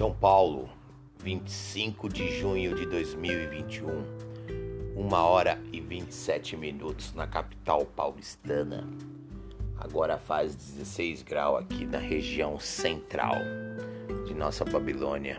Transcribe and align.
São 0.00 0.14
Paulo, 0.14 0.66
25 1.22 2.08
de 2.08 2.40
junho 2.40 2.74
de 2.74 2.86
2021, 2.86 4.02
1 4.96 5.12
hora 5.12 5.60
e 5.70 5.78
27 5.78 6.56
minutos 6.56 7.12
na 7.12 7.26
capital 7.26 7.84
paulistana. 7.84 8.88
Agora 9.76 10.16
faz 10.16 10.54
16 10.54 11.22
graus 11.22 11.60
aqui 11.60 11.84
na 11.84 11.98
região 11.98 12.58
central 12.58 13.34
de 14.26 14.32
nossa 14.32 14.64
Babilônia. 14.64 15.38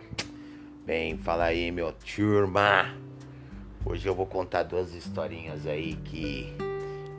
Bem, 0.85 1.17
fala 1.17 1.45
aí, 1.45 1.71
meu 1.71 1.91
turma. 1.91 2.95
Hoje 3.83 4.07
eu 4.07 4.13
vou 4.13 4.27
contar 4.27 4.61
duas 4.61 4.93
historinhas 4.93 5.65
aí 5.65 5.95
que 5.95 6.53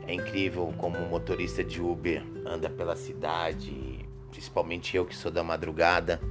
é 0.07 0.13
incrível 0.13 0.73
como 0.77 0.97
um 0.97 1.09
motorista 1.09 1.61
de 1.61 1.81
Uber 1.81 2.23
anda 2.45 2.69
pela 2.69 2.95
cidade, 2.95 3.99
principalmente 4.31 4.95
eu 4.95 5.05
que 5.05 5.13
sou 5.13 5.29
da 5.29 5.43
madrugada 5.43 6.21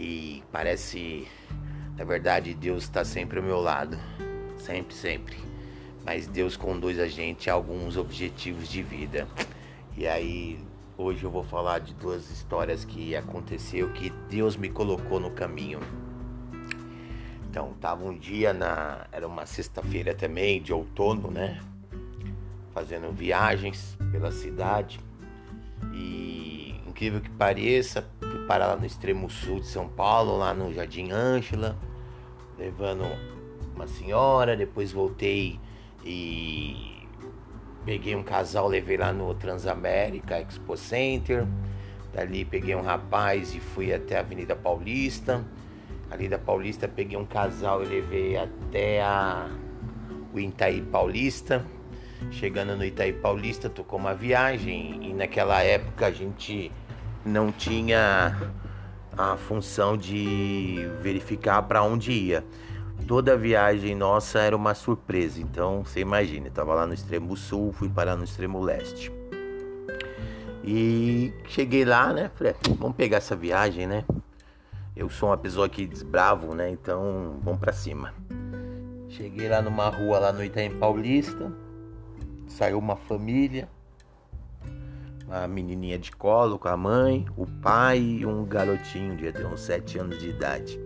e 0.00 0.42
parece, 0.50 1.28
na 1.94 2.04
verdade, 2.04 2.54
Deus 2.54 2.84
está 2.84 3.04
sempre 3.04 3.38
ao 3.38 3.44
meu 3.44 3.60
lado. 3.60 3.98
Sempre, 4.56 4.94
sempre. 4.94 5.36
Mas 6.06 6.26
Deus 6.26 6.56
conduz 6.56 6.98
a 6.98 7.06
gente 7.06 7.50
a 7.50 7.52
alguns 7.52 7.98
objetivos 7.98 8.66
de 8.66 8.82
vida. 8.82 9.28
E 9.94 10.06
aí, 10.06 10.58
hoje 10.96 11.24
eu 11.24 11.30
vou 11.30 11.44
falar 11.44 11.80
de 11.80 11.92
duas 11.92 12.30
histórias 12.30 12.82
que 12.82 13.14
aconteceu 13.14 13.92
que 13.92 14.08
Deus 14.30 14.56
me 14.56 14.70
colocou 14.70 15.20
no 15.20 15.32
caminho. 15.32 15.80
Então, 17.50 17.74
tava 17.78 18.02
um 18.02 18.16
dia 18.16 18.54
na, 18.54 19.06
era 19.12 19.28
uma 19.28 19.44
sexta-feira 19.44 20.14
também, 20.14 20.62
de 20.62 20.72
outono, 20.72 21.30
né? 21.30 21.60
Fazendo 22.72 23.12
viagens 23.12 23.98
pela 24.10 24.32
cidade. 24.32 24.98
E 25.92 26.49
incrível 26.90 27.20
que 27.20 27.30
pareça, 27.30 28.04
parar 28.46 28.66
lá 28.66 28.76
no 28.76 28.84
extremo 28.84 29.30
sul 29.30 29.60
de 29.60 29.66
São 29.66 29.88
Paulo, 29.88 30.36
lá 30.36 30.52
no 30.52 30.74
Jardim 30.74 31.10
Ângela, 31.10 31.76
levando 32.58 33.04
uma 33.74 33.86
senhora, 33.86 34.56
depois 34.56 34.92
voltei 34.92 35.58
e 36.04 37.06
peguei 37.84 38.14
um 38.14 38.22
casal, 38.22 38.68
levei 38.68 38.96
lá 38.96 39.12
no 39.12 39.32
Transamérica 39.34 40.40
Expo 40.40 40.76
Center. 40.76 41.46
Dali 42.12 42.44
peguei 42.44 42.74
um 42.74 42.82
rapaz 42.82 43.54
e 43.54 43.60
fui 43.60 43.94
até 43.94 44.16
a 44.16 44.20
Avenida 44.20 44.56
Paulista. 44.56 45.44
Ali 46.10 46.28
da 46.28 46.38
Paulista 46.38 46.88
peguei 46.88 47.16
um 47.16 47.24
casal 47.24 47.84
e 47.84 47.86
levei 47.86 48.36
até 48.36 49.00
a 49.00 49.48
o 50.32 50.38
Itaí 50.38 50.82
Paulista. 50.82 51.64
Chegando 52.30 52.76
no 52.76 52.84
Itaí 52.84 53.12
Paulista, 53.12 53.68
tocou 53.68 53.98
uma 53.98 54.14
viagem 54.14 54.98
e 55.02 55.12
naquela 55.12 55.62
época 55.62 56.06
a 56.06 56.10
gente 56.10 56.70
não 57.24 57.50
tinha 57.50 58.36
a 59.16 59.36
função 59.36 59.96
de 59.96 60.88
verificar 61.00 61.62
para 61.62 61.82
onde 61.82 62.12
ia. 62.12 62.44
Toda 63.06 63.36
viagem 63.36 63.94
nossa 63.94 64.38
era 64.40 64.56
uma 64.56 64.74
surpresa. 64.74 65.40
Então, 65.40 65.84
você 65.84 66.00
imagina, 66.00 66.46
eu 66.46 66.52
tava 66.52 66.74
lá 66.74 66.86
no 66.86 66.94
extremo 66.94 67.36
sul, 67.36 67.72
fui 67.72 67.88
parar 67.88 68.16
no 68.16 68.24
extremo 68.24 68.60
leste. 68.60 69.12
E 70.62 71.32
cheguei 71.48 71.84
lá, 71.84 72.12
né? 72.12 72.30
Falei, 72.34 72.54
vamos 72.78 72.96
pegar 72.96 73.16
essa 73.16 73.34
viagem, 73.34 73.86
né? 73.86 74.04
Eu 74.94 75.08
sou 75.08 75.30
uma 75.30 75.38
pessoa 75.38 75.68
que 75.68 75.86
desbravo, 75.86 76.54
né? 76.54 76.70
Então, 76.70 77.38
vamos 77.42 77.58
para 77.58 77.72
cima. 77.72 78.12
Cheguei 79.08 79.48
lá 79.48 79.60
numa 79.62 79.88
rua 79.88 80.18
lá 80.18 80.32
no 80.32 80.44
Itaim 80.44 80.70
Paulista. 80.70 81.50
Saiu 82.50 82.78
uma 82.78 82.96
família 82.96 83.68
a 85.30 85.46
menininha 85.46 85.96
de 85.96 86.10
colo 86.10 86.58
com 86.58 86.68
a 86.68 86.76
mãe, 86.76 87.24
o 87.36 87.46
pai 87.46 87.98
e 87.98 88.26
um 88.26 88.44
garotinho 88.44 89.16
de 89.16 89.44
uns 89.46 89.60
7 89.60 89.98
anos 89.98 90.18
de 90.18 90.28
idade, 90.28 90.78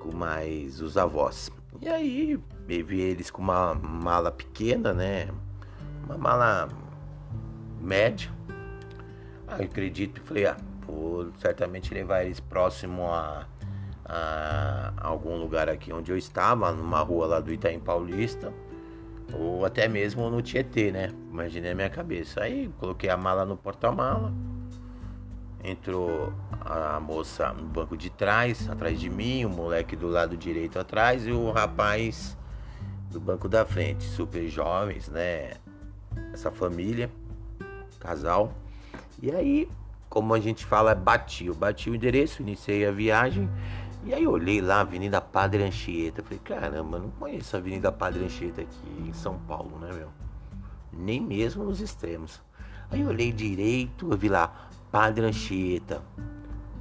com 0.00 0.16
mais 0.16 0.80
os 0.80 0.96
avós. 0.96 1.50
E 1.80 1.88
aí 1.88 2.40
vi 2.66 3.00
eles 3.00 3.30
com 3.30 3.42
uma 3.42 3.74
mala 3.74 4.32
pequena, 4.32 4.94
né? 4.94 5.28
Uma 6.04 6.16
mala 6.16 6.68
média. 7.78 8.30
Aí 9.46 9.66
acredito, 9.66 10.20
falei, 10.22 10.46
ah, 10.46 10.56
vou 10.86 11.30
certamente 11.38 11.92
levar 11.92 12.24
eles 12.24 12.40
próximo 12.40 13.04
a, 13.04 13.46
a 14.06 14.92
algum 15.00 15.36
lugar 15.36 15.68
aqui 15.68 15.92
onde 15.92 16.10
eu 16.10 16.16
estava, 16.16 16.72
numa 16.72 17.00
rua 17.00 17.26
lá 17.26 17.40
do 17.40 17.52
Itaim 17.52 17.80
Paulista 17.80 18.52
ou 19.34 19.64
até 19.64 19.88
mesmo 19.88 20.28
no 20.30 20.42
Tietê, 20.42 20.90
né? 20.90 21.10
Imaginei 21.30 21.72
a 21.72 21.74
minha 21.74 21.90
cabeça. 21.90 22.42
Aí 22.42 22.70
coloquei 22.78 23.10
a 23.10 23.16
mala 23.16 23.44
no 23.44 23.56
porta-mala. 23.56 24.32
Entrou 25.62 26.32
a 26.60 26.98
moça 27.00 27.52
no 27.52 27.64
banco 27.64 27.96
de 27.96 28.08
trás, 28.08 28.68
atrás 28.68 28.98
de 28.98 29.10
mim, 29.10 29.44
o 29.44 29.50
moleque 29.50 29.94
do 29.94 30.08
lado 30.08 30.36
direito 30.36 30.78
atrás 30.78 31.26
e 31.26 31.30
o 31.30 31.50
rapaz 31.50 32.36
do 33.10 33.20
banco 33.20 33.48
da 33.48 33.64
frente. 33.64 34.04
Super 34.04 34.48
jovens, 34.48 35.08
né? 35.08 35.52
Essa 36.32 36.50
família, 36.50 37.10
casal. 37.98 38.52
E 39.22 39.30
aí, 39.30 39.68
como 40.08 40.34
a 40.34 40.40
gente 40.40 40.64
fala, 40.64 40.94
bati. 40.94 41.46
Eu 41.46 41.54
bati 41.54 41.90
o 41.90 41.94
endereço, 41.94 42.42
iniciei 42.42 42.86
a 42.86 42.90
viagem. 42.90 43.48
E 44.02 44.14
aí 44.14 44.24
eu 44.24 44.30
olhei 44.30 44.62
lá, 44.62 44.80
Avenida 44.80 45.20
Padre 45.20 45.62
Anchieta. 45.62 46.22
Falei, 46.22 46.38
caramba, 46.38 46.98
não 46.98 47.10
conheço 47.10 47.54
a 47.54 47.58
Avenida 47.58 47.92
Padre 47.92 48.24
Anchieta 48.24 48.62
aqui 48.62 49.08
em 49.08 49.12
São 49.12 49.38
Paulo, 49.40 49.78
né, 49.78 49.92
meu? 49.92 50.08
Nem 50.92 51.20
mesmo 51.20 51.64
nos 51.64 51.80
extremos. 51.80 52.40
Aí 52.90 53.02
eu 53.02 53.08
olhei 53.08 53.30
direito, 53.30 54.10
eu 54.10 54.16
vi 54.16 54.28
lá, 54.28 54.68
Padre 54.90 55.24
Anchieta, 55.26 56.02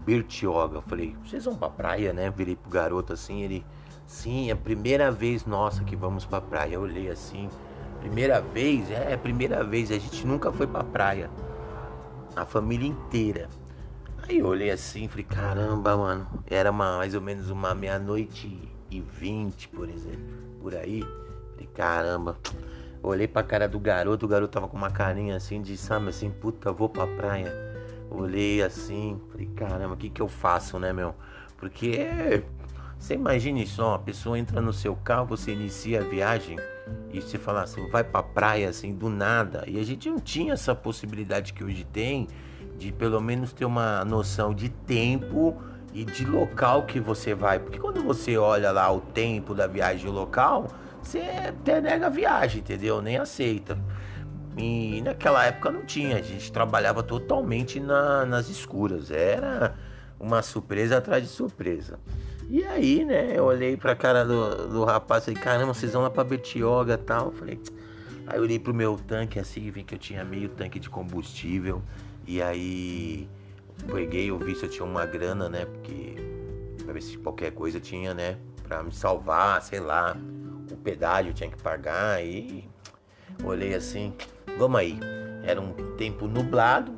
Bertioga. 0.06 0.82
Falei, 0.82 1.16
vocês 1.24 1.44
vão 1.44 1.56
pra 1.56 1.70
praia, 1.70 2.14
né? 2.14 2.30
Virei 2.32 2.56
pro 2.56 2.72
garoto 2.72 3.14
assim, 3.14 3.42
ele, 3.42 3.66
sim, 4.08 4.50
é 4.50 4.54
a 4.54 4.56
primeira 4.56 5.12
vez 5.12 5.46
nossa 5.46 5.84
que 5.84 5.96
vamos 5.96 6.26
pra 6.26 6.40
praia. 6.40 6.76
Eu 6.76 6.82
olhei 6.82 7.10
assim, 7.12 7.50
primeira 8.00 8.42
vez? 8.42 8.90
É, 8.90 9.12
é 9.12 9.14
a 9.14 9.18
primeira 9.18 9.62
vez, 9.64 9.92
a 9.92 9.98
gente 9.98 10.26
nunca 10.26 10.52
foi 10.52 10.66
pra 10.66 10.84
praia. 10.84 11.30
A 12.34 12.46
família 12.46 12.88
inteira. 12.88 13.50
Aí 14.30 14.38
eu 14.38 14.46
olhei 14.46 14.70
assim 14.70 15.06
e 15.06 15.08
falei, 15.08 15.26
caramba, 15.26 15.98
mano. 15.98 16.28
Era 16.46 16.70
uma, 16.70 16.98
mais 16.98 17.16
ou 17.16 17.22
menos 17.22 17.50
uma 17.50 17.74
meia-noite 17.74 18.62
e 18.92 19.02
vinte, 19.02 19.68
por 19.68 19.90
exemplo. 19.90 20.38
Por 20.62 20.76
aí. 20.76 21.02
Falei, 21.54 21.70
caramba. 21.74 22.38
olhei 23.02 23.28
pra 23.28 23.42
cara 23.42 23.68
do 23.68 23.80
garoto, 23.80 24.28
o 24.28 24.30
garoto 24.30 24.54
tava 24.54 24.68
com 24.68 24.78
uma 24.78 24.92
carinha 24.92 25.36
assim 25.36 25.60
de, 25.64 25.76
sabe, 25.76 26.10
assim, 26.10 26.30
puta, 26.30 26.72
vou 26.72 26.88
pra 26.88 27.08
praia. 27.08 27.52
Olhei 28.12 28.62
assim, 28.62 29.20
falei, 29.32 29.48
caramba, 29.48 29.96
o 29.96 29.98
que 29.98 30.12
que 30.12 30.22
eu 30.22 30.28
faço, 30.28 30.78
né, 30.78 30.94
meu? 30.94 31.16
Porque 31.58 32.44
você 33.00 33.16
imagine 33.16 33.66
só, 33.66 33.96
a 33.96 34.00
pessoa 34.00 34.38
entra 34.38 34.62
no 34.62 34.74
seu 34.74 34.96
carro, 34.96 35.26
você 35.26 35.54
inicia 35.54 36.02
a 36.02 36.04
viagem 36.04 36.56
e 37.12 37.20
você 37.20 37.40
fala 37.40 37.64
assim, 37.64 37.90
vai 37.90 38.04
pra 38.04 38.22
praia 38.22 38.70
assim, 38.70 38.94
do 38.94 39.10
nada. 39.10 39.64
E 39.68 39.80
a 39.80 39.84
gente 39.84 40.08
não 40.08 40.20
tinha 40.20 40.54
essa 40.54 40.76
possibilidade 40.76 41.52
que 41.52 41.64
hoje 41.64 41.84
tem 41.84 42.28
de 42.80 42.94
pelo 42.94 43.20
menos 43.20 43.52
ter 43.52 43.66
uma 43.66 44.06
noção 44.06 44.54
de 44.54 44.70
tempo 44.70 45.62
e 45.94 46.06
de 46.06 46.26
local 46.26 46.86
que 46.86 47.00
você 47.00 47.36
vai. 47.36 47.60
Porque 47.60 47.78
quando 47.78 48.02
você 48.02 48.38
olha 48.38 48.72
lá 48.72 48.92
o 48.92 49.02
tempo 49.02 49.54
da 49.54 49.68
viagem 49.68 50.10
local, 50.10 50.68
você 51.04 51.20
até 51.20 51.82
nega 51.82 52.08
a 52.08 52.10
viagem, 52.10 52.62
entendeu? 52.62 53.02
Nem 53.02 53.18
aceita. 53.18 53.78
E 54.58 55.02
naquela 55.02 55.46
época 55.46 55.72
não 55.72 55.86
tinha, 55.86 56.18
a 56.18 56.22
gente 56.22 56.52
trabalhava 56.52 57.04
totalmente 57.04 57.80
na, 57.80 58.26
nas 58.26 58.50
escuras. 58.50 59.12
Era 59.12 59.76
uma 60.20 60.42
surpresa 60.42 60.98
atrás 60.98 61.24
de 61.24 61.30
surpresa. 61.30 62.00
E 62.50 62.64
aí, 62.64 63.06
né, 63.06 63.34
eu 63.36 63.46
olhei 63.46 63.78
pra 63.78 63.96
cara 63.96 64.26
do, 64.26 64.68
do 64.70 64.84
rapaz 64.84 65.24
e 65.24 65.26
falei, 65.28 65.42
caramba, 65.42 65.74
vocês 65.74 65.94
vão 65.94 66.02
lá 66.02 66.10
pra 66.10 66.24
Betioga 66.24 66.96
e 66.96 66.98
tal. 66.98 67.32
falei, 67.32 67.60
aí 68.26 68.38
eu 68.38 68.42
olhei 68.42 68.58
pro 68.58 68.74
meu 68.74 68.98
tanque 68.98 69.40
assim 69.40 69.62
e 69.62 69.72
vi 69.72 69.84
que 69.84 69.96
eu 69.96 70.00
tinha 70.00 70.24
meio 70.24 70.50
tanque 70.50 70.80
de 70.80 70.90
combustível. 70.90 71.82
E 72.30 72.44
aí 72.44 73.28
peguei, 73.92 74.30
eu 74.30 74.38
vi 74.38 74.54
se 74.54 74.64
eu 74.64 74.70
tinha 74.70 74.86
uma 74.86 75.04
grana, 75.04 75.50
né? 75.50 75.66
Porque 75.66 76.14
pra 76.84 76.94
ver 76.94 77.02
se 77.02 77.18
qualquer 77.18 77.52
coisa 77.54 77.80
tinha, 77.80 78.14
né? 78.14 78.38
Pra 78.62 78.84
me 78.84 78.92
salvar, 78.92 79.60
sei 79.64 79.80
lá, 79.80 80.16
o 80.72 80.78
pedágio 80.78 81.32
eu 81.32 81.34
tinha 81.34 81.50
que 81.50 81.60
pagar. 81.60 82.24
E 82.24 82.70
olhei 83.44 83.74
assim, 83.74 84.14
vamos 84.60 84.80
aí. 84.80 85.00
Era 85.44 85.60
um 85.60 85.74
tempo 85.98 86.28
nublado. 86.28 86.96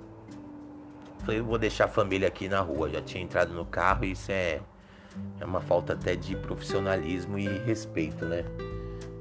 Falei, 1.19 1.39
vou 1.39 1.57
deixar 1.57 1.85
a 1.85 1.87
família 1.87 2.27
aqui 2.27 2.49
na 2.49 2.59
rua. 2.59 2.89
Já 2.89 3.01
tinha 3.01 3.23
entrado 3.23 3.53
no 3.53 3.65
carro 3.65 4.03
e 4.03 4.11
isso 4.11 4.33
é, 4.33 4.59
é 5.39 5.45
uma 5.45 5.61
falta 5.61 5.93
até 5.93 6.13
de 6.13 6.35
profissionalismo 6.35 7.39
e 7.39 7.47
respeito, 7.59 8.25
né? 8.25 8.43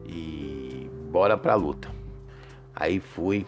E 0.04 0.90
bora 1.12 1.38
pra 1.38 1.54
luta. 1.54 1.88
Aí 2.74 2.98
fui, 2.98 3.46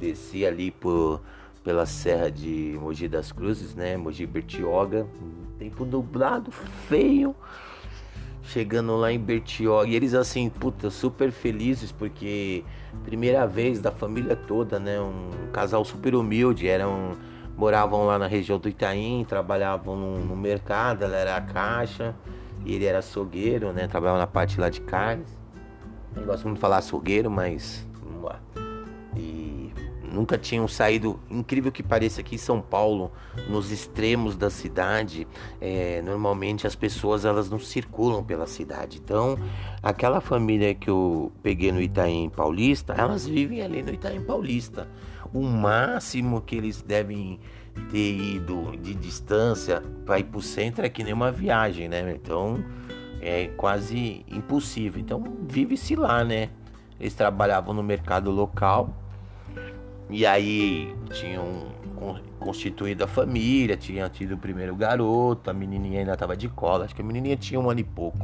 desci 0.00 0.44
ali 0.44 0.72
por 0.72 1.22
pela 1.64 1.86
serra 1.86 2.30
de 2.30 2.78
Mogi 2.78 3.08
das 3.08 3.32
Cruzes, 3.32 3.74
né? 3.74 3.96
Mogi 3.96 4.26
Bertioga, 4.26 5.06
tempo 5.58 5.84
nublado, 5.86 6.52
feio. 6.52 7.34
Chegando 8.42 8.94
lá 8.94 9.10
em 9.10 9.18
Bertioga, 9.18 9.88
e 9.88 9.94
eles 9.94 10.12
assim, 10.12 10.50
puta, 10.50 10.90
super 10.90 11.32
felizes 11.32 11.90
porque 11.90 12.62
primeira 13.02 13.46
vez 13.46 13.80
da 13.80 13.90
família 13.90 14.36
toda, 14.36 14.78
né? 14.78 15.00
Um 15.00 15.50
casal 15.50 15.82
super 15.82 16.14
humilde, 16.14 16.68
eram 16.68 17.12
moravam 17.56 18.04
lá 18.04 18.18
na 18.18 18.26
região 18.26 18.58
do 18.58 18.68
Itaim, 18.68 19.24
trabalhavam 19.26 19.96
no, 19.96 20.18
no 20.18 20.36
mercado, 20.36 21.04
ela 21.04 21.16
era 21.16 21.36
a 21.36 21.40
caixa 21.40 22.14
e 22.66 22.74
ele 22.74 22.84
era 22.84 22.98
açougueiro, 22.98 23.72
né? 23.72 23.86
Trabalhava 23.86 24.18
na 24.18 24.26
parte 24.26 24.60
lá 24.60 24.68
de 24.68 24.82
carnes. 24.82 25.28
Eu 26.14 26.26
gosto 26.26 26.44
muito 26.44 26.56
de 26.56 26.60
falar 26.60 26.78
açougueiro, 26.78 27.30
mas 27.30 27.86
vamos 28.02 28.22
lá. 28.22 28.63
Nunca 30.14 30.38
tinham 30.38 30.68
saído, 30.68 31.18
incrível 31.28 31.72
que 31.72 31.82
pareça, 31.82 32.20
aqui 32.20 32.36
em 32.36 32.38
São 32.38 32.60
Paulo, 32.60 33.10
nos 33.48 33.72
extremos 33.72 34.36
da 34.36 34.48
cidade, 34.48 35.26
é, 35.60 36.00
normalmente 36.02 36.68
as 36.68 36.76
pessoas 36.76 37.24
elas 37.24 37.50
não 37.50 37.58
circulam 37.58 38.22
pela 38.22 38.46
cidade. 38.46 39.00
Então, 39.02 39.36
aquela 39.82 40.20
família 40.20 40.72
que 40.72 40.88
eu 40.88 41.32
peguei 41.42 41.72
no 41.72 41.82
Itaim 41.82 42.30
Paulista, 42.30 42.94
elas 42.96 43.26
vivem 43.26 43.60
ali 43.60 43.82
no 43.82 43.92
Itaim 43.92 44.20
Paulista. 44.20 44.88
O 45.32 45.42
máximo 45.42 46.40
que 46.40 46.54
eles 46.54 46.80
devem 46.80 47.40
ter 47.90 48.14
ido 48.16 48.76
de 48.80 48.94
distância 48.94 49.82
para 50.06 50.20
ir 50.20 50.24
para 50.24 50.38
o 50.38 50.42
centro 50.42 50.86
é 50.86 50.88
que 50.88 51.02
nem 51.02 51.12
uma 51.12 51.32
viagem, 51.32 51.88
né? 51.88 52.14
Então 52.14 52.64
é 53.20 53.48
quase 53.56 54.24
impossível. 54.28 55.00
Então 55.00 55.24
vive-se 55.48 55.96
lá, 55.96 56.22
né? 56.22 56.50
Eles 57.00 57.14
trabalhavam 57.14 57.74
no 57.74 57.82
mercado 57.82 58.30
local 58.30 58.94
e 60.10 60.26
aí 60.26 60.94
tinham 61.12 61.72
constituído 62.38 63.04
a 63.04 63.06
família, 63.06 63.76
tinha 63.76 64.08
tido 64.08 64.34
o 64.34 64.38
primeiro 64.38 64.76
garoto, 64.76 65.50
a 65.50 65.54
menininha 65.54 66.00
ainda 66.00 66.12
estava 66.12 66.36
de 66.36 66.48
cola, 66.48 66.84
acho 66.84 66.94
que 66.94 67.00
a 67.00 67.04
menininha 67.04 67.36
tinha 67.36 67.58
um 67.58 67.70
ano 67.70 67.80
e 67.80 67.84
pouco, 67.84 68.18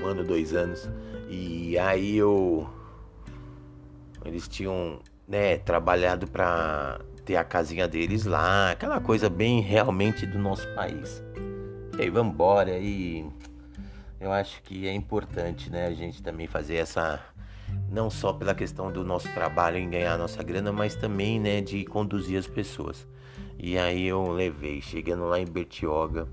um 0.00 0.04
ano, 0.04 0.22
dois 0.22 0.52
anos. 0.54 0.88
E 1.28 1.78
aí 1.78 2.16
eu, 2.16 2.68
eles 4.24 4.46
tinham, 4.46 5.00
né, 5.26 5.56
trabalhado 5.56 6.26
para 6.26 7.00
ter 7.24 7.36
a 7.36 7.44
casinha 7.44 7.88
deles 7.88 8.26
lá, 8.26 8.70
aquela 8.70 9.00
coisa 9.00 9.28
bem 9.28 9.60
realmente 9.60 10.26
do 10.26 10.38
nosso 10.38 10.68
país. 10.74 11.22
E 11.98 12.02
aí 12.02 12.10
vamos 12.10 12.34
embora 12.34 12.78
e 12.78 13.26
eu 14.20 14.30
acho 14.30 14.62
que 14.62 14.86
é 14.86 14.92
importante, 14.92 15.70
né, 15.70 15.86
a 15.86 15.94
gente 15.94 16.22
também 16.22 16.46
fazer 16.46 16.76
essa 16.76 17.20
não 17.90 18.10
só 18.10 18.32
pela 18.32 18.54
questão 18.54 18.92
do 18.92 19.04
nosso 19.04 19.28
trabalho 19.32 19.78
em 19.78 19.88
ganhar 19.88 20.18
nossa 20.18 20.42
grana, 20.42 20.72
mas 20.72 20.94
também, 20.94 21.40
né, 21.40 21.60
de 21.60 21.84
conduzir 21.84 22.38
as 22.38 22.46
pessoas. 22.46 23.06
E 23.58 23.78
aí 23.78 24.06
eu 24.06 24.30
levei, 24.30 24.82
chegando 24.82 25.24
lá 25.24 25.40
em 25.40 25.46
Bertioga, 25.46 26.28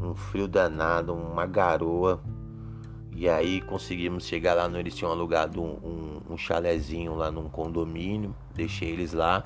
um 0.00 0.14
frio 0.14 0.46
danado, 0.46 1.14
uma 1.14 1.46
garoa. 1.46 2.22
E 3.16 3.28
aí 3.28 3.60
conseguimos 3.60 4.26
chegar 4.26 4.54
lá, 4.54 4.66
eles 4.78 4.94
tinham 4.94 5.10
alugado 5.10 5.62
um, 5.62 5.78
um, 5.84 6.34
um 6.34 6.36
chalezinho 6.36 7.14
lá 7.14 7.30
num 7.30 7.48
condomínio, 7.48 8.34
deixei 8.54 8.90
eles 8.90 9.12
lá, 9.12 9.44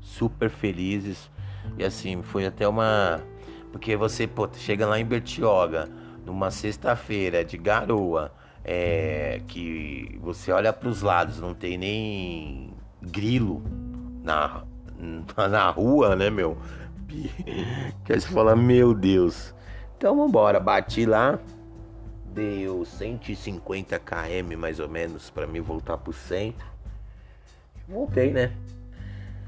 super 0.00 0.48
felizes. 0.50 1.30
E 1.78 1.84
assim, 1.84 2.22
foi 2.22 2.46
até 2.46 2.66
uma. 2.66 3.22
Porque 3.70 3.96
você, 3.96 4.26
pô, 4.26 4.48
chega 4.54 4.86
lá 4.86 4.98
em 4.98 5.04
Bertioga, 5.04 5.88
numa 6.24 6.50
sexta-feira 6.50 7.44
de 7.44 7.58
garoa, 7.58 8.32
é, 8.68 9.40
que 9.46 10.18
você 10.20 10.50
olha 10.50 10.72
para 10.72 10.88
os 10.88 11.00
lados, 11.00 11.40
não 11.40 11.54
tem 11.54 11.78
nem 11.78 12.74
grilo 13.00 13.62
na, 14.24 14.64
na 15.48 15.70
rua, 15.70 16.16
né, 16.16 16.28
meu? 16.28 16.58
Que 18.04 18.20
você 18.20 18.28
fala, 18.28 18.56
meu 18.56 18.92
Deus. 18.92 19.54
Então 19.96 20.16
vambora, 20.16 20.58
bati 20.58 21.06
lá, 21.06 21.38
deu 22.34 22.84
150 22.84 23.98
km 24.00 24.56
mais 24.58 24.80
ou 24.80 24.88
menos 24.88 25.30
para 25.30 25.46
mim 25.46 25.60
voltar 25.60 25.96
pro 25.96 26.12
centro. 26.12 26.66
Voltei, 27.88 28.32
né? 28.32 28.52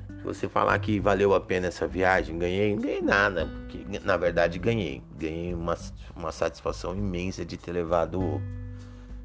Se 0.08 0.22
você 0.22 0.48
falar 0.48 0.78
que 0.78 1.00
valeu 1.00 1.34
a 1.34 1.40
pena 1.40 1.66
essa 1.66 1.86
viagem, 1.86 2.38
ganhei, 2.38 2.74
não 2.74 2.82
ganhei 2.82 3.02
nada, 3.02 3.46
porque 3.46 3.84
na 3.98 4.16
verdade 4.16 4.58
ganhei. 4.60 5.02
Ganhei 5.16 5.52
uma, 5.54 5.76
uma 6.16 6.30
satisfação 6.30 6.96
imensa 6.96 7.44
de 7.44 7.56
ter 7.56 7.72
levado 7.72 8.40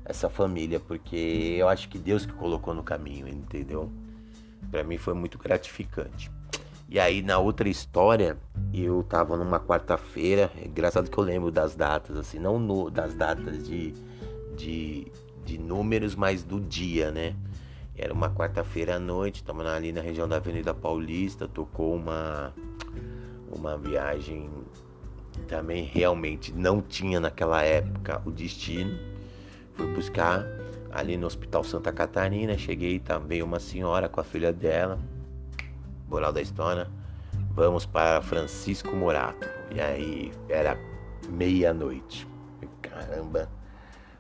essa 0.06 0.30
família, 0.30 0.80
porque 0.80 1.56
eu 1.58 1.68
acho 1.70 1.88
que 1.90 1.98
Deus 1.98 2.26
que 2.26 2.34
colocou 2.34 2.74
no 2.74 2.84
caminho, 2.84 3.28
entendeu? 3.28 3.90
Para 4.70 4.84
mim 4.84 4.98
foi 4.98 5.14
muito 5.14 5.38
gratificante. 5.38 6.32
E 6.90 7.00
aí 7.00 7.22
na 7.22 7.38
outra 7.40 7.70
história, 7.70 8.38
eu 8.74 9.04
tava 9.04 9.38
numa 9.38 9.60
quarta-feira, 9.60 10.52
é 10.62 10.68
engraçado 10.68 11.10
que 11.10 11.18
eu 11.18 11.24
lembro 11.24 11.52
das 11.52 11.76
datas, 11.76 12.18
assim, 12.18 12.40
não 12.40 12.60
no, 12.60 12.90
das 12.90 13.16
datas 13.16 13.66
de, 13.66 13.94
de, 14.56 15.08
de 15.46 15.58
números, 15.58 16.16
mas 16.16 16.44
do 16.44 16.60
dia, 16.60 17.12
né? 17.12 17.36
Era 17.96 18.14
uma 18.14 18.30
quarta-feira 18.30 18.96
à 18.96 19.00
noite, 19.00 19.44
tava 19.44 19.64
ali 19.72 19.92
na 19.92 20.02
região 20.02 20.28
da 20.28 20.38
Avenida 20.38 20.74
Paulista, 20.74 21.48
tocou 21.48 21.96
uma, 21.96 22.54
uma 23.56 23.78
viagem 23.78 24.50
também 25.48 25.84
realmente 25.84 26.54
não 26.54 26.80
tinha 26.80 27.20
naquela 27.20 27.64
época 27.64 28.22
o 28.24 28.32
destino 28.32 29.13
Fui 29.76 29.88
buscar 29.94 30.46
ali 30.92 31.18
no 31.18 31.26
Hospital 31.28 31.64
Santa 31.64 31.92
Catarina. 31.92 32.58
Cheguei, 32.58 33.00
tá, 33.00 33.18
veio 33.18 33.46
uma 33.46 33.60
senhora 33.60 34.08
com 34.08 34.22
a 34.22 34.24
filha 34.24 34.54
dela. 34.54 35.00
Moral 36.08 36.32
da 36.32 36.42
história. 36.42 36.88
Vamos 37.52 37.86
para 37.86 38.22
Francisco 38.22 38.96
Morato. 38.96 39.48
E 39.74 39.82
aí 39.82 40.32
era 40.48 40.78
meia-noite. 41.30 42.28
Caramba. 42.82 43.50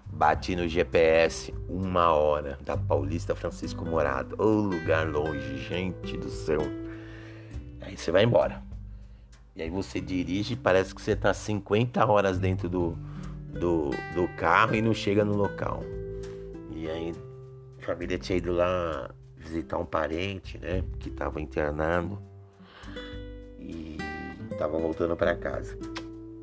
Bati 0.05 0.55
no 0.55 0.67
GPS 0.67 1.53
uma 1.67 2.11
hora 2.11 2.57
da 2.63 2.77
Paulista 2.77 3.35
Francisco 3.35 3.85
Morato. 3.85 4.35
Ô 4.41 4.45
lugar 4.45 5.07
longe, 5.07 5.57
gente 5.57 6.17
do 6.17 6.29
céu. 6.29 6.61
Aí 7.81 7.97
você 7.97 8.11
vai 8.11 8.23
embora. 8.23 8.61
E 9.55 9.61
aí 9.61 9.69
você 9.69 9.99
dirige 10.01 10.55
parece 10.55 10.93
que 10.93 11.01
você 11.01 11.15
tá 11.15 11.33
50 11.33 12.05
horas 12.05 12.39
dentro 12.39 12.69
do, 12.69 12.97
do, 13.53 13.91
do 14.13 14.27
carro 14.37 14.75
e 14.75 14.81
não 14.81 14.93
chega 14.93 15.23
no 15.23 15.35
local. 15.35 15.81
E 16.75 16.89
aí 16.89 17.13
a 17.81 17.85
família 17.85 18.17
tinha 18.17 18.37
ido 18.37 18.51
lá 18.51 19.09
visitar 19.37 19.77
um 19.77 19.85
parente, 19.85 20.57
né? 20.57 20.83
Que 20.99 21.09
estava 21.09 21.39
internado 21.41 22.19
e 23.59 23.97
estava 24.51 24.77
voltando 24.77 25.15
para 25.15 25.35
casa. 25.35 25.77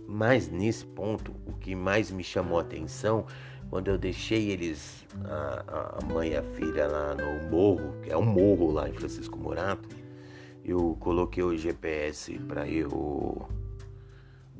Mas 0.06 0.48
nesse 0.48 0.84
ponto, 0.84 1.34
o 1.46 1.52
que 1.52 1.74
mais 1.74 2.10
me 2.10 2.24
chamou 2.24 2.58
a 2.58 2.62
atenção, 2.62 3.26
quando 3.68 3.88
eu 3.88 3.96
deixei 3.96 4.50
eles, 4.50 5.06
a, 5.24 5.98
a 5.98 6.04
mãe 6.04 6.30
e 6.30 6.36
a 6.36 6.42
filha 6.42 6.86
lá 6.86 7.14
no 7.14 7.48
morro, 7.48 7.94
que 8.02 8.10
é 8.10 8.16
um 8.16 8.24
morro 8.24 8.72
lá 8.72 8.88
em 8.88 8.92
Francisco 8.92 9.38
Morato, 9.38 9.88
eu 10.64 10.96
coloquei 11.00 11.42
o 11.42 11.56
GPS 11.56 12.38
para 12.40 12.68
eu 12.68 13.48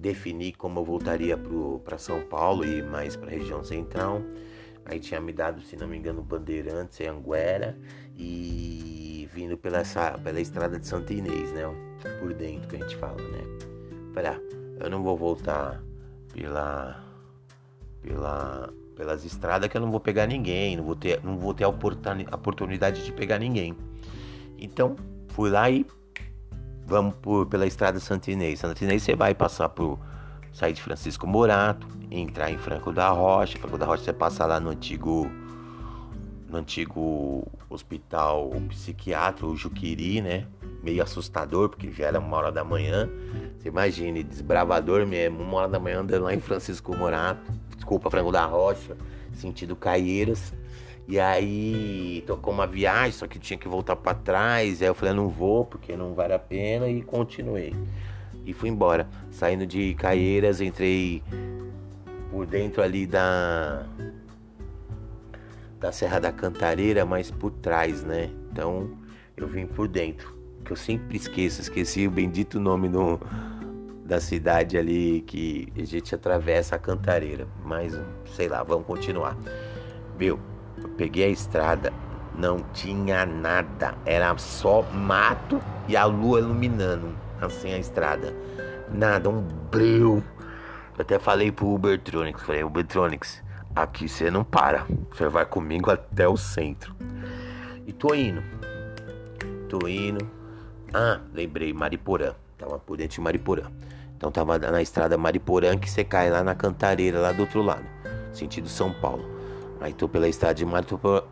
definir 0.00 0.52
como 0.52 0.80
eu 0.80 0.84
voltaria 0.84 1.38
para 1.84 1.98
São 1.98 2.22
Paulo 2.22 2.64
e 2.64 2.82
mais 2.82 3.16
para 3.16 3.28
a 3.28 3.30
região 3.30 3.62
central. 3.62 4.22
Aí 4.84 4.98
tinha 4.98 5.20
me 5.20 5.32
dado, 5.32 5.60
se 5.60 5.76
não 5.76 5.86
me 5.86 5.96
engano, 5.96 6.22
Bandeirantes 6.22 7.00
Anguera 7.06 7.78
e 8.16 9.28
vindo 9.32 9.56
pela, 9.56 9.78
essa, 9.78 10.18
pela 10.18 10.40
estrada 10.40 10.78
de 10.78 10.86
Santa 10.86 11.12
Inês, 11.12 11.52
né? 11.52 11.62
Por 12.18 12.32
dentro 12.32 12.68
que 12.68 12.76
a 12.76 12.78
gente 12.78 12.96
fala, 12.96 13.22
né? 13.22 13.44
Falei, 14.14 14.30
ah, 14.32 14.40
eu 14.80 14.90
não 14.90 15.02
vou 15.02 15.16
voltar 15.16 15.82
pela, 16.32 17.04
pela, 18.02 18.72
pelas 18.96 19.24
estradas 19.24 19.68
que 19.68 19.76
eu 19.76 19.80
não 19.80 19.90
vou 19.90 20.00
pegar 20.00 20.26
ninguém, 20.26 20.76
não 20.76 20.84
vou 20.84 20.96
ter, 20.96 21.22
não 21.22 21.38
vou 21.38 21.54
ter 21.54 21.64
a 21.64 21.68
oportunidade 21.68 23.04
de 23.04 23.12
pegar 23.12 23.38
ninguém. 23.38 23.76
Então, 24.58 24.96
fui 25.28 25.50
lá 25.50 25.70
e 25.70 25.86
vamos 26.90 27.14
por, 27.22 27.46
pela 27.46 27.66
estrada 27.66 28.00
Santa 28.00 28.30
Inês. 28.32 28.58
Santa 28.58 28.84
Inês 28.84 29.04
você 29.04 29.14
vai 29.14 29.32
passar 29.32 29.68
por 29.68 29.98
sair 30.52 30.72
de 30.72 30.82
Francisco 30.82 31.24
Morato, 31.26 31.86
entrar 32.10 32.50
em 32.50 32.58
Franco 32.58 32.92
da 32.92 33.08
Rocha. 33.10 33.56
Franco 33.58 33.78
da 33.78 33.86
Rocha 33.86 34.02
você 34.02 34.12
passa 34.12 34.44
lá 34.44 34.58
no 34.58 34.70
antigo 34.70 35.30
no 36.48 36.58
antigo 36.58 37.46
hospital 37.68 38.50
psiquiátrico, 38.70 39.52
o 39.52 39.56
Juquiri, 39.56 40.20
né? 40.20 40.48
Meio 40.82 41.00
assustador, 41.00 41.68
porque 41.68 41.92
já 41.92 42.06
era 42.06 42.18
uma 42.18 42.36
hora 42.36 42.50
da 42.50 42.64
manhã. 42.64 43.08
Você 43.56 43.68
imagine, 43.68 44.24
desbravador 44.24 45.06
mesmo, 45.06 45.44
uma 45.44 45.58
hora 45.58 45.68
da 45.68 45.78
manhã 45.78 46.00
andando 46.00 46.24
lá 46.24 46.34
em 46.34 46.40
Francisco 46.40 46.96
Morato, 46.96 47.52
desculpa, 47.76 48.10
Franco 48.10 48.32
da 48.32 48.44
Rocha, 48.46 48.96
sentido 49.32 49.76
Caieiras. 49.76 50.52
E 51.08 51.18
aí 51.18 52.22
tocou 52.26 52.52
uma 52.52 52.66
viagem, 52.66 53.12
só 53.12 53.26
que 53.26 53.38
tinha 53.38 53.58
que 53.58 53.68
voltar 53.68 53.96
para 53.96 54.14
trás. 54.14 54.80
Aí 54.80 54.88
eu 54.88 54.94
falei, 54.94 55.14
não 55.14 55.28
vou, 55.28 55.64
porque 55.64 55.96
não 55.96 56.14
vale 56.14 56.32
a 56.32 56.38
pena, 56.38 56.88
e 56.88 57.02
continuei. 57.02 57.74
E 58.46 58.52
fui 58.52 58.68
embora. 58.68 59.08
Saindo 59.30 59.66
de 59.66 59.94
Caieiras, 59.94 60.60
entrei 60.60 61.22
por 62.30 62.46
dentro 62.46 62.82
ali 62.82 63.06
da 63.06 63.86
da 65.80 65.90
Serra 65.90 66.20
da 66.20 66.30
Cantareira, 66.30 67.06
mas 67.06 67.30
por 67.30 67.50
trás, 67.50 68.04
né? 68.04 68.30
Então 68.52 68.90
eu 69.36 69.48
vim 69.48 69.66
por 69.66 69.88
dentro. 69.88 70.38
Que 70.64 70.72
eu 70.72 70.76
sempre 70.76 71.16
esqueço, 71.16 71.62
esqueci 71.62 72.06
o 72.06 72.10
bendito 72.10 72.60
nome 72.60 72.88
da 74.04 74.20
cidade 74.20 74.76
ali 74.76 75.22
que 75.22 75.72
a 75.76 75.84
gente 75.84 76.14
atravessa 76.14 76.76
a 76.76 76.78
Cantareira. 76.78 77.48
Mas 77.64 77.98
sei 78.36 78.46
lá, 78.46 78.62
vamos 78.62 78.86
continuar. 78.86 79.36
Viu? 80.18 80.38
Eu 80.82 80.88
peguei 80.90 81.24
a 81.24 81.28
estrada 81.28 81.92
não 82.36 82.60
tinha 82.72 83.26
nada, 83.26 83.94
era 84.06 84.36
só 84.38 84.82
mato 84.82 85.60
e 85.86 85.96
a 85.96 86.04
lua 86.04 86.40
iluminando 86.40 87.14
assim 87.40 87.72
a 87.72 87.78
estrada. 87.78 88.34
Nada, 88.92 89.28
um 89.28 89.42
breu. 89.70 90.22
Eu 90.96 91.02
até 91.02 91.18
falei 91.18 91.50
pro 91.50 91.68
Ubertronics, 91.68 92.42
falei, 92.42 92.62
Ubertronics, 92.62 93.42
aqui 93.74 94.08
você 94.08 94.30
não 94.30 94.44
para, 94.44 94.86
você 95.10 95.28
vai 95.28 95.46
comigo 95.46 95.90
até 95.90 96.28
o 96.28 96.36
centro. 96.36 96.94
E 97.86 97.92
tô 97.92 98.14
indo, 98.14 98.42
tô 99.68 99.88
indo. 99.88 100.28
Ah, 100.92 101.20
lembrei, 101.32 101.72
Mariporã, 101.72 102.34
tava 102.58 102.78
por 102.78 102.96
dentro 102.96 103.14
de 103.14 103.20
Mariporã. 103.20 103.64
Então 104.16 104.30
tava 104.30 104.58
na 104.58 104.82
estrada 104.82 105.16
Mariporã 105.16 105.78
que 105.78 105.88
você 105.88 106.04
cai 106.04 106.30
lá 106.30 106.44
na 106.44 106.54
Cantareira, 106.54 107.20
lá 107.20 107.32
do 107.32 107.42
outro 107.42 107.62
lado, 107.62 107.84
sentido 108.32 108.68
São 108.68 108.92
Paulo. 108.92 109.29
Aí 109.80 109.94
tô 109.94 110.08
pela 110.08 110.28
estrada 110.28 110.54
de 110.54 110.66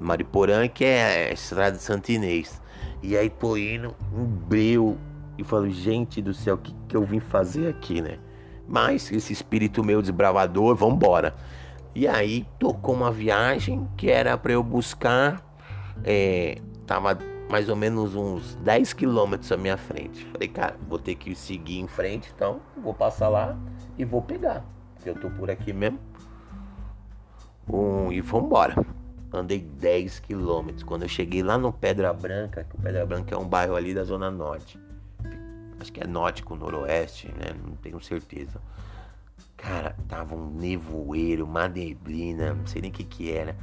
Mariporã, 0.01 0.67
que 0.69 0.85
é 0.85 1.29
a 1.29 1.33
estrada 1.33 1.77
de 1.77 1.83
Santinês. 1.83 2.61
E 3.03 3.17
aí 3.17 3.29
tô 3.29 3.57
indo, 3.57 3.95
um 4.13 4.25
breu. 4.25 4.97
E 5.37 5.45
falo, 5.45 5.69
gente 5.71 6.23
do 6.23 6.33
céu, 6.33 6.55
o 6.55 6.59
que, 6.59 6.75
que 6.89 6.97
eu 6.97 7.05
vim 7.05 7.21
fazer 7.21 7.69
aqui, 7.69 8.01
né? 8.01 8.19
Mas 8.67 9.13
esse 9.13 9.33
espírito 9.33 9.85
meu 9.85 10.01
desbravador, 10.01 10.75
vambora. 10.75 11.35
E 11.95 12.09
aí 12.09 12.47
tocou 12.59 12.95
uma 12.95 13.11
viagem 13.11 13.87
que 13.97 14.11
era 14.11 14.37
para 14.37 14.53
eu 14.53 14.63
buscar. 14.63 15.45
É, 16.05 16.59
tava 16.87 17.19
mais 17.51 17.69
ou 17.69 17.77
menos 17.77 18.15
uns 18.15 18.55
10 18.57 18.93
quilômetros 18.93 19.51
à 19.53 19.57
minha 19.57 19.77
frente. 19.77 20.25
Falei, 20.33 20.49
cara, 20.49 20.77
vou 20.89 20.99
ter 20.99 21.15
que 21.15 21.35
seguir 21.35 21.79
em 21.79 21.89
frente, 21.89 22.31
então 22.35 22.61
vou 22.83 22.95
passar 22.95 23.29
lá 23.29 23.57
e 23.97 24.05
vou 24.05 24.23
pegar. 24.23 24.65
Porque 24.95 25.11
eu 25.11 25.15
tô 25.15 25.31
por 25.31 25.51
aqui 25.51 25.73
mesmo. 25.73 25.99
Um, 27.69 28.11
e 28.13 28.21
vambora. 28.21 28.75
Andei 29.33 29.61
10 29.61 30.21
quilômetros. 30.21 30.83
Quando 30.83 31.03
eu 31.03 31.09
cheguei 31.09 31.43
lá 31.43 31.59
no 31.59 31.73
Pedra 31.73 32.13
Branca, 32.13 32.65
que 32.65 32.77
o 32.77 32.81
Pedra 32.81 33.05
Branca 33.05 33.35
é 33.35 33.39
um 33.39 33.47
bairro 33.47 33.77
ali 33.77 33.93
da 33.93 34.05
Zona 34.05 34.31
Norte. 34.31 34.79
Acho 35.81 35.93
que 35.93 36.03
é 36.03 36.07
norte 36.07 36.43
com 36.43 36.57
noroeste, 36.57 37.29
né? 37.29 37.55
Não 37.65 37.77
tenho 37.77 38.01
certeza. 38.01 38.61
Cara, 39.57 39.95
tava 40.09 40.35
um 40.35 40.51
nevoeiro, 40.51 41.45
uma 41.45 41.69
neblina, 41.69 42.55
não 42.55 42.67
sei 42.67 42.81
nem 42.81 42.91
o 42.91 42.95
que 42.95 43.05
que 43.05 43.31
era. 43.31 43.57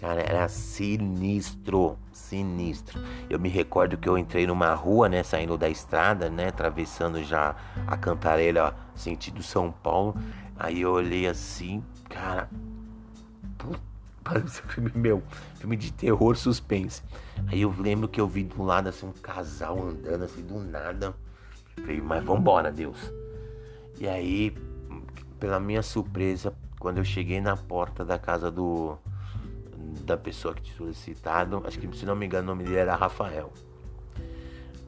Cara, 0.00 0.20
era 0.20 0.48
sinistro, 0.48 1.96
sinistro. 2.12 3.00
Eu 3.30 3.38
me 3.38 3.48
recordo 3.48 3.96
que 3.96 4.08
eu 4.08 4.18
entrei 4.18 4.46
numa 4.46 4.74
rua, 4.74 5.08
né, 5.08 5.22
saindo 5.22 5.56
da 5.56 5.68
estrada, 5.68 6.28
né, 6.28 6.48
atravessando 6.48 7.22
já 7.22 7.54
a 7.86 7.96
Cantareira 7.96 8.74
sentido 8.94 9.42
São 9.42 9.70
Paulo. 9.70 10.14
Aí 10.56 10.82
eu 10.82 10.92
olhei 10.92 11.26
assim, 11.26 11.82
cara, 12.08 12.48
Parece 14.24 14.62
filme 14.62 14.90
meu, 14.94 15.22
filme 15.56 15.76
de 15.76 15.92
terror 15.92 16.36
suspense. 16.36 17.02
Aí 17.46 17.60
eu 17.60 17.74
lembro 17.78 18.08
que 18.08 18.20
eu 18.20 18.26
vi 18.26 18.44
do 18.44 18.62
lado 18.62 18.88
assim 18.88 19.06
um 19.06 19.12
casal 19.12 19.88
andando 19.88 20.24
assim 20.24 20.42
do 20.42 20.58
nada. 20.58 21.14
Falei, 21.76 22.00
mas 22.00 22.24
vambora, 22.24 22.72
Deus. 22.72 23.12
E 24.00 24.08
aí, 24.08 24.56
pela 25.38 25.60
minha 25.60 25.82
surpresa, 25.82 26.54
quando 26.78 26.98
eu 26.98 27.04
cheguei 27.04 27.40
na 27.40 27.56
porta 27.56 28.04
da 28.04 28.18
casa 28.18 28.50
do 28.50 28.96
da 30.04 30.16
pessoa 30.16 30.54
que 30.54 30.62
tinha 30.62 30.76
solicitado, 30.76 31.62
acho 31.66 31.78
que 31.78 31.96
se 31.96 32.04
não 32.04 32.16
me 32.16 32.26
engano 32.26 32.50
o 32.50 32.54
nome 32.54 32.64
dele 32.64 32.78
era 32.78 32.96
Rafael. 32.96 33.52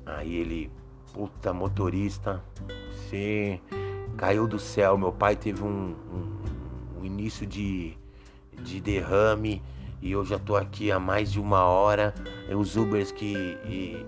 Aí 0.04 0.34
ele, 0.34 0.70
puta 1.12 1.52
motorista, 1.52 2.42
você 2.90 3.60
caiu 4.16 4.46
do 4.46 4.58
céu. 4.58 4.96
Meu 4.96 5.12
pai 5.12 5.36
teve 5.36 5.62
um, 5.62 5.94
um, 6.12 7.00
um 7.00 7.04
início 7.04 7.46
de 7.46 7.96
de 8.62 8.80
derrame 8.80 9.62
e 10.06 10.12
eu 10.12 10.24
já 10.24 10.38
tô 10.38 10.56
aqui 10.56 10.92
há 10.92 11.00
mais 11.00 11.32
de 11.32 11.40
uma 11.40 11.64
hora. 11.64 12.14
Os 12.54 12.76
Ubers 12.76 13.10
que, 13.10 13.58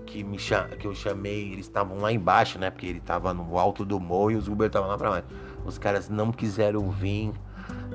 que, 0.05 0.23
me, 0.23 0.37
que 0.79 0.87
eu 0.87 0.93
chamei, 0.93 1.51
eles 1.51 1.65
estavam 1.65 1.97
lá 1.97 2.11
embaixo, 2.11 2.59
né? 2.59 2.69
Porque 2.69 2.85
ele 2.85 2.99
tava 2.99 3.33
no 3.33 3.57
alto 3.57 3.83
do 3.83 3.99
morro 3.99 4.31
e 4.31 4.35
os 4.35 4.47
Uber 4.47 4.67
estavam 4.67 4.87
lá 4.87 4.97
pra 4.97 5.09
baixo. 5.09 5.27
Os 5.65 5.77
caras 5.77 6.07
não 6.07 6.31
quiseram 6.31 6.89
vir. 6.89 7.33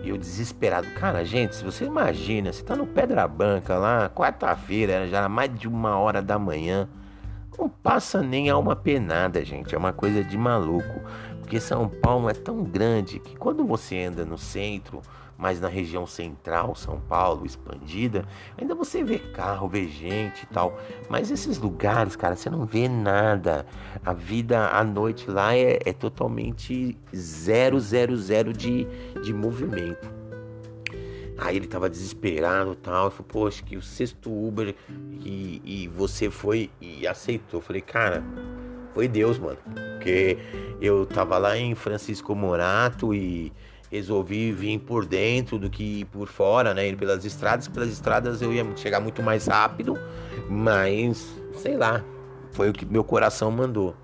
E 0.02 0.08
eu 0.08 0.18
desesperado. 0.18 0.87
Cara, 0.94 1.25
gente, 1.25 1.56
se 1.56 1.64
você 1.64 1.84
imagina, 1.84 2.52
você 2.52 2.62
tá 2.62 2.76
no 2.76 2.87
Pedra 2.87 3.26
Branca 3.26 3.78
lá, 3.78 4.11
quarta-feira, 4.11 5.06
já 5.08 5.18
era 5.18 5.28
mais 5.28 5.52
de 5.58 5.66
uma 5.66 5.96
hora 5.96 6.20
da 6.20 6.38
manhã. 6.38 6.88
Não 7.58 7.68
passa 7.68 8.23
nem 8.23 8.50
alma 8.50 8.76
penada, 8.76 9.44
gente. 9.44 9.75
É 9.75 9.78
uma 9.78 9.92
coisa 9.92 10.23
de 10.23 10.37
maluco. 10.37 11.00
Porque 11.40 11.61
São 11.61 11.88
Paulo 11.88 12.28
é 12.28 12.34
tão 12.34 12.64
grande 12.64 13.18
que 13.18 13.37
quando 13.37 13.64
você 13.64 14.04
anda 14.04 14.25
no 14.25 14.37
centro 14.37 15.00
mas 15.37 15.61
na 15.61 15.69
região 15.69 16.07
central, 16.07 16.75
São 16.75 17.00
Paulo, 17.00 17.45
expandida, 17.45 18.25
ainda 18.57 18.75
você 18.75 19.03
vê 19.03 19.19
carro, 19.19 19.69
vê 19.69 19.87
gente 19.88 20.43
e 20.43 20.47
tal. 20.47 20.79
Mas 21.09 21.31
esses 21.31 21.59
lugares, 21.59 22.17
cara, 22.17 22.37
você 22.37 22.49
não 22.49 22.64
vê 22.64 22.88
nada. 22.88 23.67
A 24.05 24.12
vida 24.12 24.69
à 24.69 24.85
noite 24.85 25.31
lá 25.31 25.55
é, 25.55 25.79
é 25.85 25.93
totalmente 25.93 26.97
zero, 27.14 27.79
zero, 27.81 28.17
zero 28.17 28.53
de, 28.53 28.87
de 29.23 29.33
movimento. 29.33 30.12
Aí 31.37 31.57
ele 31.57 31.67
tava 31.67 31.91
desesperado 31.91 32.73
e 32.73 32.76
tal. 32.76 33.07
Eu 33.07 33.11
falei, 33.11 33.26
poxa, 33.29 33.62
que 33.64 33.76
o 33.76 33.83
sexto 33.83 34.31
Uber 34.31 34.75
e, 35.25 35.61
e 35.64 35.88
você 35.88 36.31
foi 36.31 36.71
e 36.81 37.07
aceitou. 37.07 37.59
Eu 37.59 37.64
falei, 37.64 37.83
cara, 37.83 38.23
foi 38.93 39.09
Deus, 39.09 39.38
mano. 39.38 39.59
Porque 39.64 40.38
eu 40.81 41.05
tava 41.05 41.37
lá 41.38 41.57
em 41.59 41.75
Francisco 41.75 42.35
Morato 42.35 43.12
e 43.12 43.53
resolvi 43.95 44.51
vir 44.53 44.79
por 44.81 45.07
dentro 45.07 45.59
do 45.59 45.71
que 45.71 46.05
por 46.07 46.27
fora, 46.27 46.75
né? 46.75 46.89
Ir 46.89 46.97
pelas 46.97 47.25
estradas. 47.25 47.69
Pelas 47.69 47.89
estradas 47.89 48.43
eu 48.43 48.53
ia 48.53 48.67
chegar 48.77 49.01
muito 49.01 49.23
mais 49.23 49.47
rápido, 49.47 49.99
mas 50.49 51.33
sei 51.55 51.77
lá, 51.77 52.05
foi 52.51 52.71
o 52.71 52.73
que 52.73 52.85
meu 52.85 53.05
coração 53.05 53.51
mandou. 53.51 53.95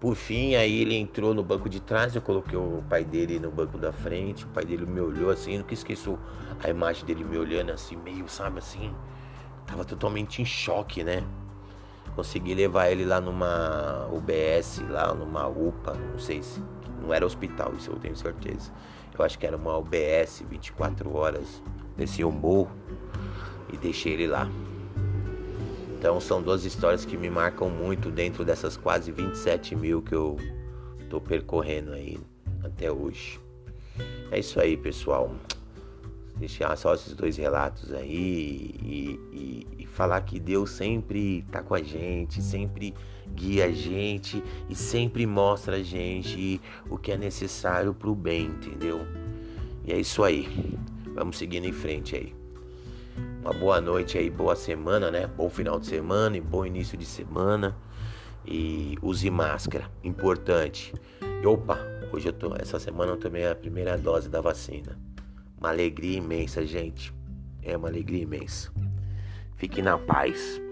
Por 0.00 0.14
fim, 0.14 0.54
aí 0.56 0.82
ele 0.82 0.94
entrou 0.94 1.32
no 1.32 1.42
banco 1.42 1.68
de 1.68 1.80
trás, 1.80 2.14
eu 2.14 2.20
coloquei 2.20 2.58
o 2.58 2.82
pai 2.88 3.04
dele 3.04 3.38
no 3.38 3.50
banco 3.50 3.78
da 3.78 3.92
frente. 3.92 4.44
O 4.44 4.48
pai 4.48 4.64
dele 4.64 4.84
me 4.84 5.00
olhou 5.00 5.30
assim, 5.30 5.56
nunca 5.56 5.72
esqueço 5.72 6.18
a 6.62 6.68
imagem 6.68 7.04
dele 7.04 7.24
me 7.24 7.38
olhando 7.38 7.70
assim, 7.70 7.96
meio, 7.96 8.28
sabe 8.28 8.58
assim, 8.58 8.94
tava 9.66 9.84
totalmente 9.84 10.42
em 10.42 10.44
choque, 10.44 11.02
né? 11.02 11.22
Consegui 12.14 12.54
levar 12.54 12.90
ele 12.90 13.04
lá 13.04 13.20
numa 13.20 14.08
UBS, 14.12 14.82
lá 14.88 15.14
numa 15.14 15.46
UPA, 15.46 15.94
não 15.94 16.18
sei 16.18 16.42
se 16.42 16.62
não 17.00 17.12
era 17.12 17.24
hospital, 17.24 17.72
isso 17.76 17.90
eu 17.90 17.96
tenho 17.96 18.16
certeza. 18.16 18.72
Eu 19.18 19.24
acho 19.24 19.38
que 19.38 19.46
era 19.46 19.56
uma 19.56 19.76
UBS 19.78 20.44
24 20.48 21.14
horas. 21.14 21.62
Desci 21.96 22.22
o 22.22 22.30
morro 22.30 22.70
e 23.72 23.76
deixei 23.76 24.12
ele 24.12 24.26
lá. 24.26 24.48
Então 25.98 26.20
são 26.20 26.42
duas 26.42 26.64
histórias 26.64 27.04
que 27.04 27.16
me 27.16 27.30
marcam 27.30 27.70
muito 27.70 28.10
dentro 28.10 28.44
dessas 28.44 28.76
quase 28.76 29.10
27 29.10 29.74
mil 29.74 30.02
que 30.02 30.14
eu 30.14 30.36
tô 31.08 31.20
percorrendo 31.20 31.92
aí 31.92 32.20
até 32.62 32.92
hoje. 32.92 33.40
É 34.30 34.38
isso 34.38 34.60
aí, 34.60 34.76
pessoal. 34.76 35.34
Deixar 36.36 36.76
só 36.76 36.94
esses 36.94 37.14
dois 37.14 37.38
relatos 37.38 37.92
aí 37.92 38.74
e, 38.82 39.20
e 39.32 39.66
falar 39.96 40.20
que 40.20 40.38
Deus 40.38 40.70
sempre 40.70 41.42
tá 41.50 41.62
com 41.62 41.74
a 41.74 41.82
gente, 41.82 42.42
sempre 42.42 42.94
guia 43.34 43.64
a 43.64 43.72
gente 43.72 44.44
e 44.68 44.74
sempre 44.74 45.26
mostra 45.26 45.76
a 45.76 45.82
gente 45.82 46.60
o 46.90 46.98
que 46.98 47.12
é 47.12 47.16
necessário 47.16 47.94
para 47.94 48.10
o 48.10 48.14
bem, 48.14 48.44
entendeu? 48.44 49.00
E 49.86 49.92
é 49.92 49.98
isso 49.98 50.22
aí. 50.22 50.76
Vamos 51.14 51.38
seguindo 51.38 51.64
em 51.64 51.72
frente 51.72 52.14
aí. 52.14 52.34
Uma 53.40 53.54
boa 53.54 53.80
noite 53.80 54.18
aí, 54.18 54.28
boa 54.28 54.54
semana, 54.54 55.10
né? 55.10 55.26
Bom 55.26 55.48
final 55.48 55.80
de 55.80 55.86
semana 55.86 56.36
e 56.36 56.42
bom 56.42 56.66
início 56.66 56.98
de 56.98 57.06
semana. 57.06 57.74
E 58.44 58.98
use 59.00 59.30
máscara, 59.30 59.90
importante. 60.04 60.92
E 61.42 61.46
opa, 61.46 61.78
hoje 62.12 62.28
eu 62.28 62.34
tô, 62.34 62.54
essa 62.54 62.78
semana 62.78 63.12
eu 63.12 63.16
tomei 63.16 63.48
a 63.48 63.54
primeira 63.54 63.96
dose 63.96 64.28
da 64.28 64.42
vacina. 64.42 64.98
Uma 65.58 65.70
alegria 65.70 66.18
imensa, 66.18 66.66
gente. 66.66 67.14
É 67.62 67.74
uma 67.74 67.88
alegria 67.88 68.22
imensa. 68.22 68.70
Fique 69.56 69.80
na 69.80 69.96
paz. 69.96 70.65